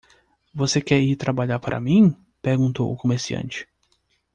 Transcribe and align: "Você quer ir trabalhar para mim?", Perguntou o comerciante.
"Você 0.51 0.81
quer 0.81 0.99
ir 0.99 1.15
trabalhar 1.15 1.59
para 1.59 1.79
mim?", 1.79 2.17
Perguntou 2.41 2.91
o 2.91 2.97
comerciante. 2.97 3.67